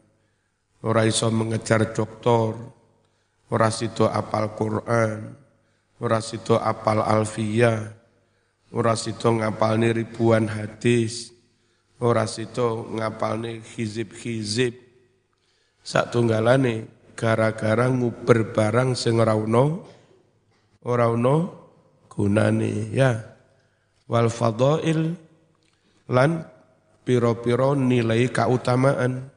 raiso 0.86 1.34
mengejar 1.34 1.90
doktor, 1.90 2.54
ora 3.50 3.74
sido 3.74 4.06
apal 4.06 4.54
Quran, 4.54 5.34
ora 5.98 6.22
sido 6.22 6.62
apal 6.62 7.02
alfiyah, 7.02 7.90
ora 8.70 8.94
sido 8.94 9.34
ngapalni 9.34 9.90
ribuan 9.98 10.46
hadis, 10.46 11.34
ora 11.98 12.30
sido 12.30 12.86
ngapalni 12.94 13.66
hizib-hizib. 13.74 14.78
Sak 15.82 16.14
tunggalane 16.14 16.86
gara-gara 17.18 17.90
nguber 17.90 18.54
barang 18.54 18.94
sing 18.94 19.18
ora 19.18 19.34
ora 20.86 21.10
ono 21.10 21.36
gunane 22.06 22.94
ya. 22.94 23.12
Wal 24.06 24.30
fadail 24.30 25.18
lan 26.06 26.30
piro-piro 27.02 27.74
nilai 27.74 28.30
keutamaan 28.30 29.34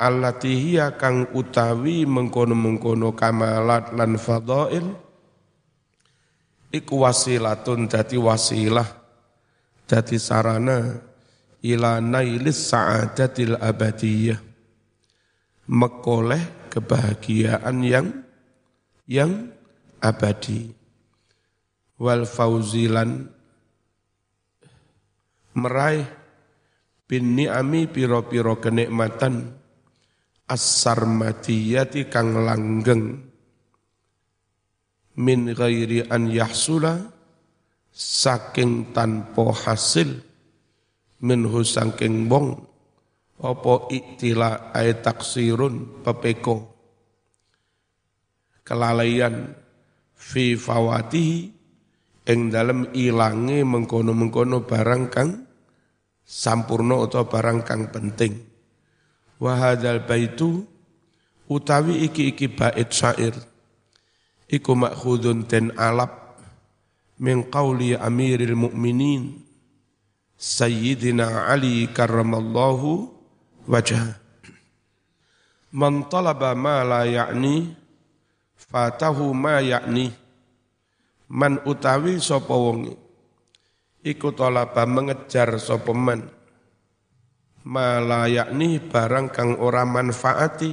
allati 0.00 0.74
kang 0.98 1.30
utawi 1.36 2.02
mengkono-mengkono 2.02 3.14
kamalat 3.14 3.94
lan 3.94 4.18
fadail 4.18 4.86
iku 6.72 6.94
wasilatun 7.04 7.86
dadi 7.90 8.16
wasilah 8.16 8.88
dadi 9.84 10.16
sarana 10.16 10.98
ila 11.60 12.00
nailis 12.00 12.70
sa'adatil 12.72 13.60
abadiyah 13.60 14.40
mekoleh 15.68 16.72
kebahagiaan 16.72 17.76
yang 17.84 18.06
yang 19.04 19.52
abadi. 20.00 20.72
Wal 22.00 22.24
fauzilan. 22.24 23.28
Meraih 25.54 26.08
bin 27.04 27.36
ni'ami 27.36 27.86
piro-piro 27.86 28.56
kenikmatan. 28.58 29.56
As-sarmatiyati 30.50 32.10
kang 32.10 32.34
langgeng. 32.42 33.04
Min 35.20 35.40
ghairi 35.52 36.08
an 36.08 36.26
yahsula. 36.26 36.96
Saking 37.92 38.96
tanpa 38.96 39.52
hasil. 39.52 40.26
Minhu 41.20 41.60
saking 41.60 42.32
bong 42.32 42.70
apa 43.40 43.88
iktila 43.92 44.72
ay 44.72 45.00
taksirun 45.00 46.04
pepeko. 46.04 46.68
Kelalaian 48.64 49.59
fi 50.20 50.52
fawatihi 50.52 51.48
ing 52.28 52.52
dalem 52.52 52.92
ilange 52.92 53.64
mengkono-mengkono 53.64 54.68
barang 54.68 55.04
kang 55.08 55.48
sampurno 56.20 57.08
atau 57.08 57.24
barang 57.24 57.64
kang 57.64 57.88
penting. 57.88 58.36
Wahadal 59.40 60.04
baitu 60.04 60.68
utawi 61.48 62.04
iki-iki 62.04 62.52
bait 62.52 62.92
syair 62.92 63.32
iku 64.52 64.76
makhudun 64.76 65.48
ten 65.48 65.72
alap 65.80 66.36
min 67.16 67.48
qawli 67.48 67.96
amiril 67.96 68.68
mu'minin 68.68 69.48
Sayyidina 70.40 71.52
Ali 71.52 71.84
karramallahu 71.92 73.12
wajah. 73.68 74.16
Man 75.76 76.08
talaba 76.08 76.56
ma 76.56 76.80
la 76.80 77.04
ya'ni 77.04 77.76
fatahu 78.70 79.34
ma 79.34 79.58
ya'ni. 79.58 80.14
Man 81.30 81.62
utawi 81.66 82.22
sapa 82.22 82.54
wonge. 82.54 82.94
Iku 84.06 84.32
tolaba 84.32 84.86
mengejar 84.86 85.58
sapa 85.58 85.90
man. 85.90 86.30
Malayakni 87.66 88.80
barang 88.80 89.28
kang 89.34 89.58
ora 89.58 89.82
manfaati. 89.82 90.72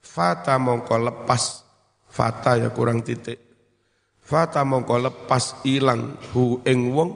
Fata 0.00 0.56
mongko 0.56 0.96
lepas. 1.00 1.64
Fata 2.08 2.60
ya 2.60 2.72
kurang 2.72 3.00
titik. 3.00 3.40
Fata 4.20 4.64
mongko 4.64 4.96
lepas 5.00 5.64
ilang 5.68 6.16
hu 6.32 6.60
ing 6.66 6.92
wong. 6.92 7.12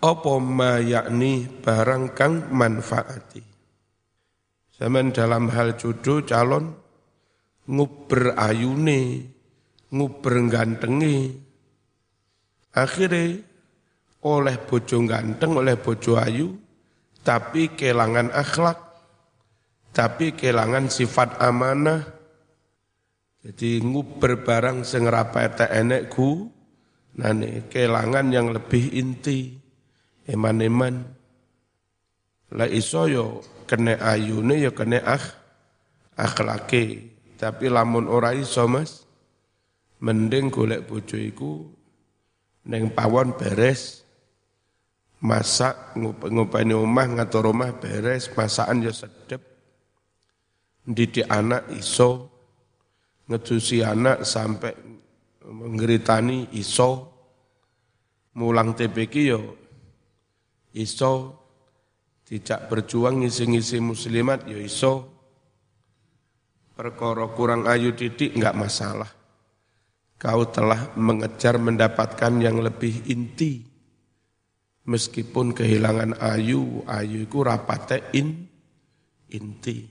Apa 0.00 0.40
mayakni 0.40 1.44
barang 1.60 2.16
kang 2.16 2.48
manfaati? 2.48 3.44
Zaman 4.80 5.12
dalam 5.12 5.52
hal 5.52 5.76
jodoh 5.76 6.24
calon 6.24 6.79
nguber 7.70 8.34
ayune, 8.34 9.30
nguber 9.94 10.34
gantenge. 10.50 11.38
Akhirnya 12.74 13.38
oleh 14.26 14.56
bojo 14.58 14.96
ganteng, 15.06 15.54
oleh 15.54 15.78
bojo 15.78 16.18
ayu, 16.18 16.58
tapi 17.22 17.72
kelangan 17.78 18.34
akhlak, 18.34 18.78
tapi 19.94 20.34
kelangan 20.34 20.90
sifat 20.90 21.38
amanah. 21.38 22.02
Jadi 23.40 23.80
nguber 23.80 24.44
barang 24.44 24.84
sing 24.84 25.08
rapete 25.08 25.64
enek 25.64 26.12
ku, 26.12 26.44
nane 27.16 27.70
kelangan 27.72 28.28
yang 28.28 28.52
lebih 28.52 28.92
inti, 28.92 29.56
eman-eman. 30.28 31.00
Lah 32.50 32.68
iso 32.68 33.06
yo 33.08 33.40
kene 33.64 33.96
ayune 33.96 34.60
yo 34.60 34.76
kene 34.76 35.00
akh, 35.00 35.24
akhlake. 36.18 37.16
Tapi 37.40 37.72
lamun 37.72 38.04
ora 38.04 38.36
iso 38.36 38.68
Mas, 38.68 39.08
mending 40.04 40.52
golek 40.52 40.84
bojo 40.84 41.16
iku 41.16 41.72
neng 42.68 42.92
pawon 42.92 43.32
beres 43.32 44.04
masak 45.24 45.96
ngupeni 45.96 46.76
omah 46.76 47.16
ngatur 47.16 47.48
omah 47.48 47.80
beres 47.80 48.28
masakan 48.36 48.84
ya 48.84 48.92
sedep 48.92 49.40
didik 50.84 51.28
anak 51.32 51.64
iso 51.72 52.28
ngecusi 53.24 53.80
anak 53.80 54.28
sampai 54.28 54.74
ngeritani 55.48 56.52
iso. 56.56 57.08
Mulang 58.30 58.78
TPK 58.78 59.14
yo 59.26 59.58
iso 60.70 61.34
tidak 62.22 62.70
berjuang 62.70 63.26
ngisi-ngisi 63.26 63.82
muslimat 63.82 64.46
yo 64.46 64.54
iso 64.54 65.19
perkara 66.80 67.28
kurang 67.36 67.68
ayu 67.68 67.92
titik 67.92 68.32
enggak 68.40 68.56
masalah. 68.56 69.12
Kau 70.16 70.48
telah 70.48 70.96
mengejar 70.96 71.60
mendapatkan 71.60 72.32
yang 72.40 72.56
lebih 72.56 73.04
inti. 73.04 73.68
Meskipun 74.88 75.52
kehilangan 75.52 76.16
ayu, 76.24 76.80
ayu 76.88 77.28
itu 77.28 77.38
rapate 77.44 78.08
in, 78.16 78.48
inti. 79.28 79.84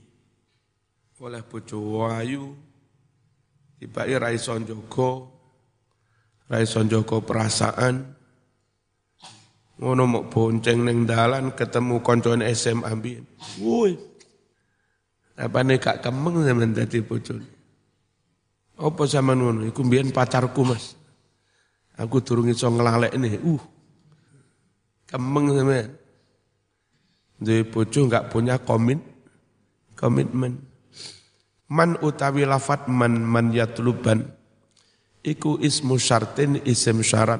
Oleh 1.21 1.45
bojo 1.45 2.10
ayu, 2.10 2.58
tiba 3.78 4.10
raison 4.10 4.65
joko, 4.65 5.30
raison 6.49 6.89
joko 6.89 7.21
perasaan, 7.21 8.02
ngono 9.78 10.04
mau 10.10 10.25
bonceng 10.25 10.89
neng 10.89 11.06
dalan 11.06 11.54
ketemu 11.54 12.02
koncoan 12.02 12.41
SMA 12.49 12.91
biyen. 12.97 13.30
Woi, 13.62 14.09
apa 15.39 15.63
nih 15.63 15.80
kak 15.80 16.04
kemeng 16.04 16.43
zaman 16.43 16.75
dadi 16.75 16.99
bojone. 16.99 17.47
Apa 18.75 19.08
sama 19.08 19.36
ngono? 19.36 19.63
Iku 19.63 19.88
pacarku 20.12 20.67
mas. 20.67 20.99
Aku 21.95 22.19
turun 22.19 22.52
iso 22.52 22.67
ngelalek 22.67 23.15
nih. 23.15 23.39
Uh, 23.39 23.63
kemeng 25.08 25.56
sama. 25.56 25.80
Dari 27.39 27.63
bojo 27.63 28.04
nggak 28.04 28.36
punya 28.36 28.60
komit, 28.60 28.99
komitmen. 29.95 30.60
Man 31.71 31.95
utawi 32.04 32.43
lafat 32.43 32.91
man 32.91 33.23
man 33.23 33.56
yatluban. 33.56 34.28
Iku 35.23 35.56
ismu 35.63 35.95
syartin 35.95 36.60
isim 36.67 36.99
syarat. 36.99 37.39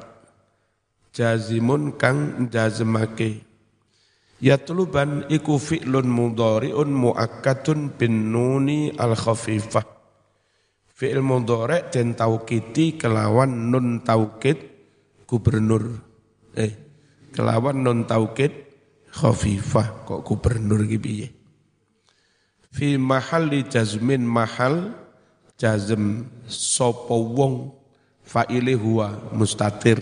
Jazimun 1.12 2.00
kang 2.00 2.48
jazmake 2.48 3.49
Yatluban 4.40 5.28
iku 5.28 5.60
fi'lun 5.60 6.08
mudhari'un 6.08 6.88
muakkadun 6.88 7.92
bin 7.92 8.32
nuni 8.32 8.88
al 8.96 9.12
khafifah. 9.12 9.84
Fi'il 10.88 11.20
mudhari' 11.20 11.92
den 11.92 12.16
taukiti 12.16 12.96
kelawan 12.96 13.68
nun 13.68 14.00
taukid 14.00 14.56
gubernur. 15.28 15.92
Eh, 16.56 16.72
kelawan 17.36 17.84
nun 17.84 18.08
taukid 18.08 18.52
khafifah 19.12 20.08
kok 20.08 20.24
gubernur 20.24 20.88
iki 20.88 20.96
piye? 20.96 21.28
Fi 22.72 22.96
mahalli 22.96 23.68
jazmin 23.68 24.24
mahal 24.24 24.96
jazm 25.60 26.24
sapa 26.48 27.12
wong 27.12 27.76
fa'ile 28.24 28.72
huwa 28.72 29.36
mustatir 29.36 30.00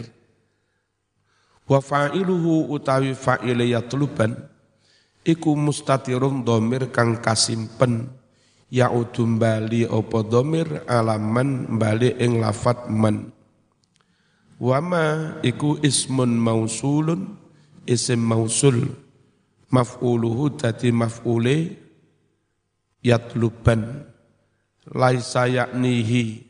Wa 1.68 1.84
fa'iluhu 1.84 2.72
utawi 2.72 3.12
fa'ile 3.12 3.68
yatluban 3.68 4.32
iku 5.20 5.52
mustatirun 5.52 6.40
domir 6.40 6.88
kang 6.88 7.20
kasimpen 7.20 8.08
ya'udum 8.72 9.36
bali 9.36 9.84
opo 9.84 10.24
domir 10.24 10.88
alaman 10.88 11.76
bali 11.76 12.16
ing 12.16 12.40
lafat 12.40 12.88
man. 12.88 13.28
Wama 14.58 15.38
iku 15.44 15.76
ismun 15.84 16.40
mausulun 16.40 17.36
isim 17.84 18.18
mausul 18.18 18.88
maf'uluhu 19.68 20.56
dadi 20.56 20.88
maf'ule 20.90 21.76
yatluban 23.04 24.08
laisa 24.88 25.46
yaknihi 25.46 26.48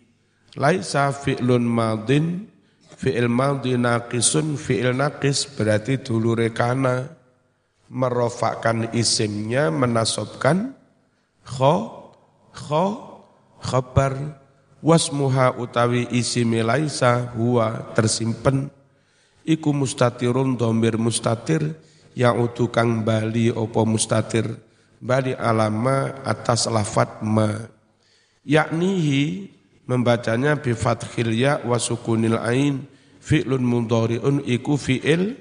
laisa 0.57 1.11
fi'lun 1.13 1.67
madin 1.67 2.49
Fi'il 2.99 3.31
madhi 3.31 3.79
naqisun, 3.79 4.59
fi'il 4.59 4.91
naqis 4.91 5.47
berarti 5.55 6.03
dulu 6.03 6.35
rekana 6.35 7.07
merofakkan 7.87 8.91
isimnya, 8.91 9.71
menasobkan 9.71 10.75
kho, 11.47 11.77
kho, 12.51 12.87
khabar, 13.63 14.19
wasmuha 14.83 15.63
utawi 15.63 16.11
isimi 16.11 16.59
laisa 16.59 17.31
huwa 17.39 17.95
tersimpen, 17.95 18.67
iku 19.47 19.71
mustatirun 19.71 20.59
domir 20.59 20.99
mustatir, 20.99 21.79
yang 22.19 22.43
utukang 22.43 23.07
bali 23.07 23.47
opo 23.55 23.87
mustatir, 23.87 24.59
bali 24.99 25.39
alama 25.39 26.19
atas 26.27 26.67
lafat 26.67 27.23
ma. 27.23 27.47
Yaknihi 28.43 29.55
membacanya 29.89 30.61
bi 30.61 30.77
fathil 30.77 31.33
ya 31.33 31.65
wa 31.65 31.81
sukunil 31.81 32.37
ain 32.39 32.85
fi'lun 33.19 33.65
mudhari'un 33.65 34.45
iku 34.45 34.77
fi'il 34.77 35.35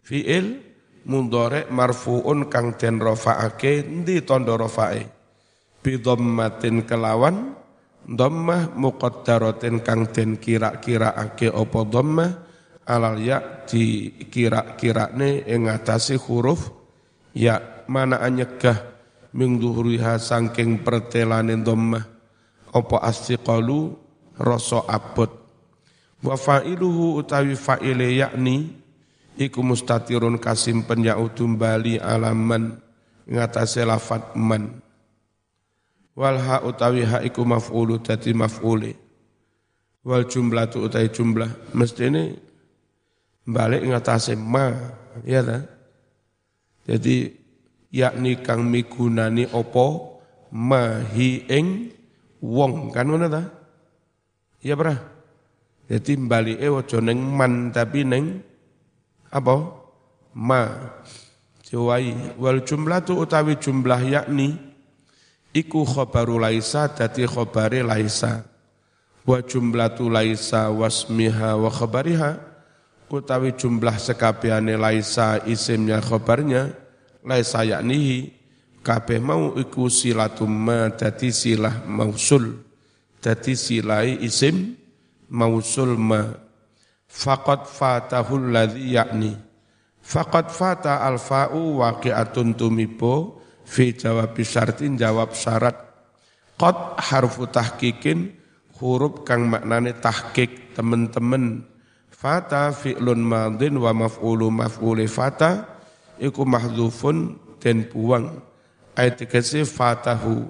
fi'il 0.00 0.58
mudhari' 1.06 1.68
marfu'un 1.68 2.48
kang 2.48 2.74
den 2.80 2.98
rafa'ake 2.98 3.84
ndi 3.84 4.24
tanda 4.24 4.56
rafa'e 4.56 5.04
bi 5.84 6.00
dhammatin 6.00 6.88
kelawan 6.88 7.52
dhammah 8.02 8.74
muqaddaratin 8.74 9.84
kang 9.84 10.08
den 10.10 10.40
kira-kiraake 10.40 11.52
apa 11.52 11.80
dhammah 11.86 12.30
alal 12.88 13.18
ya 13.20 13.62
di 13.68 14.10
kira-kirane 14.26 15.46
ing 15.46 15.70
atase 15.70 16.18
huruf 16.18 16.70
ya 17.36 17.84
mana 17.86 18.18
anyegah 18.24 18.78
ming 19.36 19.58
dhuhuriha 19.60 20.18
saking 20.18 20.82
pertelane 20.82 21.60
dhammah 21.62 22.04
apa 22.72 22.96
astiqalu 23.04 23.94
rasa 24.40 24.80
abot. 24.88 25.28
Wa 26.24 26.34
fa'iluhu 26.40 27.20
utawi 27.20 27.52
fa'ile 27.52 28.16
yakni 28.16 28.72
iku 29.36 29.60
mustatirun 29.60 30.40
kasimpen 30.40 31.04
ya'udum 31.04 31.60
bali 31.60 32.00
alaman 32.00 32.80
ngatasi 33.28 33.84
lafat 33.84 34.32
man. 34.34 34.80
Wal 36.16 36.36
ha 36.40 36.64
utawi 36.64 37.04
ha 37.04 37.20
iku 37.20 37.44
maf'ulu 37.44 38.00
dadi 38.00 38.32
maf'ule. 38.32 38.92
Wal 40.02 40.26
jumlah 40.26 40.66
tu 40.72 40.82
utawi 40.82 41.08
jumlah 41.12 41.50
mesti 41.76 42.02
ini 42.10 42.24
balik 43.46 43.86
ngatasi 43.86 44.34
ma 44.34 44.72
ya 45.22 45.44
ta? 45.44 45.58
Jadi 46.82 47.30
yakni 47.94 48.42
kang 48.42 48.66
migunani 48.66 49.46
opo 49.54 50.18
ma 50.50 50.98
hi 51.14 51.46
ing 51.46 51.94
wong 52.42 52.90
kan 52.90 53.06
ngono 53.06 53.26
ta? 53.30 53.42
Iya 54.62 54.74
pernah. 54.74 54.98
Jadi 55.86 56.14
e 56.58 56.68
ojo 56.70 56.98
neng 56.98 57.18
man 57.18 57.70
tapi 57.70 58.02
neng 58.02 58.42
apa? 59.30 59.54
Ma. 60.34 60.62
Jawai 61.72 62.36
wal 62.36 62.60
jumlah 62.66 63.00
tu 63.00 63.16
utawi 63.16 63.56
jumlah 63.56 64.00
yakni 64.04 64.60
iku 65.56 65.88
khobaru 65.88 66.36
laisa 66.36 66.92
dadi 66.92 67.24
khobare 67.24 67.80
laisa. 67.80 68.44
Wa 69.22 69.38
jumlatu 69.38 70.10
laisa 70.10 70.68
wasmiha 70.68 71.54
wa 71.54 71.70
khabariha 71.70 72.30
utawi 73.12 73.54
jumlah 73.54 73.94
sekabiane 74.00 74.74
laisa 74.74 75.38
isimnya 75.46 76.02
khobarnya 76.02 76.74
laisa 77.22 77.62
yaknihi 77.62 78.41
kabeh 78.82 79.22
mau 79.22 79.54
iku 79.54 79.86
silatum 79.86 80.50
ma 80.50 80.90
dadi 80.90 81.30
silah 81.30 81.86
mausul 81.86 82.58
dadi 83.22 83.54
silai 83.54 84.18
isim 84.20 84.74
mausul 85.30 85.94
ma. 85.96 86.34
Faqad 87.12 87.68
fatahul 87.68 88.50
ladzi 88.50 88.96
yakni. 88.96 89.32
Faqad 90.02 90.48
fata 90.48 91.04
alfa'u 91.04 91.84
waqi'atun 91.84 92.56
tumibo 92.56 93.38
fi 93.62 93.92
jawab 93.92 94.34
syartin 94.40 94.96
jawab 94.96 95.36
syarat. 95.36 95.76
Qad 96.56 96.98
harfu 96.98 97.46
tahqiqin 97.52 98.32
huruf 98.80 99.22
kang 99.28 99.44
maknane 99.46 99.92
tahqiq 100.00 100.74
teman-teman 100.74 101.68
Fata 102.22 102.70
fi'lun 102.70 103.18
madin 103.18 103.82
wa 103.82 103.90
maf'ulu 103.90 104.46
maf'uli 104.46 105.10
fata 105.10 105.66
iku 106.22 106.46
mahdzufun 106.46 107.34
den 107.58 107.90
buang 107.90 108.30
ayat 108.96 109.24
tegese 109.24 109.64
fatahu. 109.68 110.48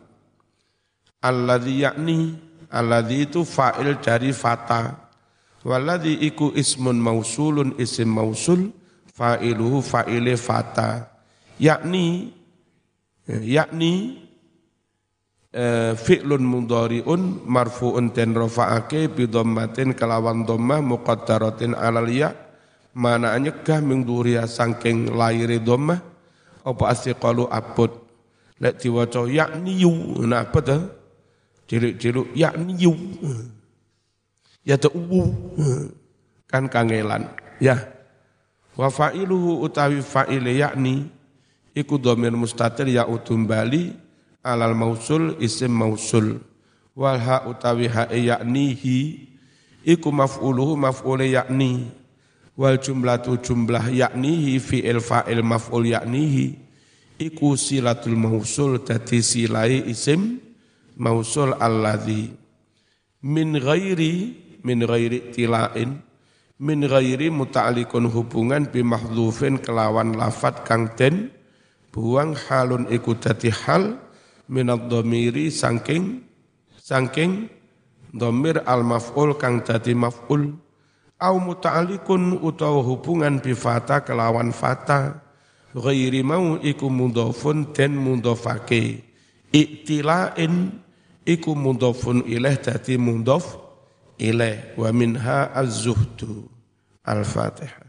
Alladzi 1.23 1.87
yakni 1.87 2.35
alladzi 2.71 3.31
itu 3.31 3.47
fa'il 3.47 3.99
dari 4.03 4.35
fata. 4.35 5.11
Waladzi 5.63 6.19
iku 6.27 6.51
ismun 6.59 6.99
mausulun 6.99 7.79
isim 7.79 8.11
mausul 8.11 8.75
fa'iluhu 9.15 9.79
fa'ile 9.79 10.35
fata. 10.35 11.07
Yakni 11.63 12.35
yakni 13.31 14.23
Eh, 15.53 15.93
fi'lun 15.93 16.41
mudhari'un 16.49 17.45
marfu'un 17.45 18.09
ten 18.17 18.33
rafa'ake 18.33 19.13
bi 19.13 19.29
dhammatin 19.29 19.93
kelawan 19.93 20.49
dhammah 20.49 20.81
muqaddaratin 20.81 21.77
alal 21.77 22.09
ya. 22.09 22.33
Mana 22.97 23.37
nyegah 23.37 23.85
ming 23.85 24.09
saking 24.49 25.13
laire 25.13 25.61
dhammah 25.61 26.01
apa 26.65 26.85
asqalu 26.89 27.53
abud 27.53 27.93
lek 28.63 28.79
diwaca 28.79 29.27
yakni 29.27 29.83
yu 29.83 29.91
nah 30.23 30.47
apa 30.47 30.61
ta? 30.63 30.79
Cilik-cilik 31.67 32.31
yakni 32.39 32.79
yu 32.79 32.95
ya 34.63 34.79
ta 34.79 34.87
kan 36.47 36.71
kangelan. 36.71 37.27
Ya. 37.59 37.91
Wa 38.79 38.89
fa'iluhu 38.89 39.67
utawi 39.67 40.01
fa'ile 40.01 40.63
yakni 40.63 41.11
iku 41.75 41.99
dhamir 41.99 42.33
mustatir 42.33 42.87
ya 42.89 43.05
utum 43.05 43.45
bali 43.45 43.93
alal 44.47 44.79
mausul 44.79 45.35
isim 45.43 45.75
mausul. 45.75 46.39
Wal 46.95 47.19
ha 47.19 47.49
utawi 47.51 47.91
ha 47.91 48.07
yaknihi 48.15 49.27
iku 49.83 50.09
maf'uluhu 50.15 50.79
maf'ule 50.79 51.35
yakni 51.35 51.91
wal 52.55 52.79
jumlatu 52.79 53.41
jumlah 53.43 53.91
yaknihi 53.91 54.61
fi'il 54.63 55.01
fa'il 55.03 55.43
maf'ul 55.43 55.89
yaknihi 55.89 56.62
iku 57.23 57.55
silatul 57.55 58.19
mausul 58.19 58.83
dadi 58.83 59.23
silai 59.23 59.87
isim 59.87 60.43
mausul 60.99 61.55
alladhi. 61.55 62.35
Min 63.23 63.55
ghairi 63.55 64.35
min 64.67 64.83
ghairi 64.83 65.31
tilain 65.31 66.03
min 66.59 66.81
ghairi 66.83 67.31
muta'alikun 67.31 68.11
hubungan 68.11 68.67
bi 68.67 68.83
mahdhufin 68.83 69.63
kelawan 69.63 70.19
lafat 70.19 70.67
kang 70.67 70.91
den 70.99 71.31
buang 71.95 72.35
halun 72.35 72.91
iku 72.91 73.15
dadi 73.15 73.55
hal 73.55 73.99
minad 74.51 74.91
domiri 74.91 75.55
sangking 75.55 76.27
sangking 76.83 77.47
domir 78.11 78.59
al 78.67 78.83
maf'ul 78.83 79.39
kang 79.39 79.63
dadi 79.63 79.95
maf'ul. 79.95 80.59
Au 81.23 81.39
muta'alikun 81.39 82.43
utawa 82.43 82.83
hubungan 82.83 83.39
bi 83.39 83.55
fata 83.55 84.03
kelawan 84.03 84.51
fata 84.51 85.23
ghairi 85.75 86.23
mau 86.23 86.61
iku 86.61 86.89
mudhafun 86.89 87.73
den 87.73 87.97
mudhafake. 87.97 89.05
Iktilain 89.53 90.81
iku 91.29 91.53
mudhafun 91.53 92.25
ilaih 92.25 92.57
dadi 92.61 92.97
mudhaf 92.97 93.59
ilaih 94.17 94.77
wa 94.79 94.89
minha 94.93 95.53
az-zuhdu. 95.53 96.49
Al-fatihah 97.03 97.82